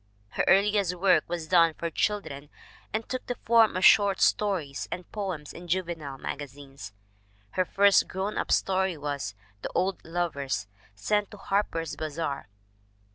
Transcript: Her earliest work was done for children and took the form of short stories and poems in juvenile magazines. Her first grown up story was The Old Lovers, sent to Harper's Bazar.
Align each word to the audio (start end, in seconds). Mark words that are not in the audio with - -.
Her 0.29 0.43
earliest 0.47 0.95
work 0.95 1.25
was 1.29 1.47
done 1.47 1.75
for 1.75 1.91
children 1.91 2.49
and 2.91 3.07
took 3.07 3.27
the 3.27 3.35
form 3.35 3.77
of 3.77 3.85
short 3.85 4.19
stories 4.19 4.87
and 4.91 5.11
poems 5.11 5.53
in 5.53 5.67
juvenile 5.67 6.17
magazines. 6.17 6.91
Her 7.51 7.65
first 7.65 8.07
grown 8.07 8.35
up 8.35 8.51
story 8.51 8.97
was 8.97 9.35
The 9.61 9.69
Old 9.75 10.03
Lovers, 10.03 10.65
sent 10.95 11.29
to 11.29 11.37
Harper's 11.37 11.95
Bazar. 11.95 12.49